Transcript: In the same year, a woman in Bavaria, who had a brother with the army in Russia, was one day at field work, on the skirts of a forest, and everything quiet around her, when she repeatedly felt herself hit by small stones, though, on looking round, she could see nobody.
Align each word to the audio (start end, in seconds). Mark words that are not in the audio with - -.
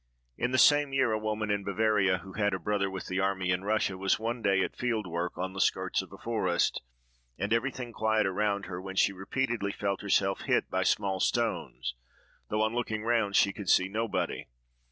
In 0.35 0.49
the 0.49 0.57
same 0.57 0.93
year, 0.93 1.11
a 1.11 1.19
woman 1.19 1.51
in 1.51 1.63
Bavaria, 1.63 2.17
who 2.23 2.33
had 2.33 2.55
a 2.55 2.59
brother 2.59 2.89
with 2.89 3.05
the 3.05 3.19
army 3.19 3.51
in 3.51 3.63
Russia, 3.63 3.99
was 3.99 4.17
one 4.17 4.41
day 4.41 4.63
at 4.63 4.75
field 4.75 5.05
work, 5.05 5.37
on 5.37 5.53
the 5.53 5.61
skirts 5.61 6.01
of 6.01 6.11
a 6.11 6.17
forest, 6.17 6.81
and 7.37 7.53
everything 7.53 7.93
quiet 7.93 8.25
around 8.25 8.65
her, 8.65 8.81
when 8.81 8.95
she 8.95 9.13
repeatedly 9.13 9.71
felt 9.71 10.01
herself 10.01 10.41
hit 10.41 10.71
by 10.71 10.81
small 10.81 11.19
stones, 11.19 11.93
though, 12.49 12.63
on 12.63 12.73
looking 12.73 13.03
round, 13.03 13.35
she 13.35 13.53
could 13.53 13.69
see 13.69 13.87
nobody. 13.89 14.47